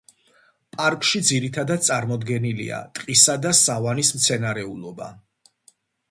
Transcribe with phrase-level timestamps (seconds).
[0.75, 5.11] პარკში ძირითადად წარმოდგენილია ტყისა და სავანის მცენარეულობა.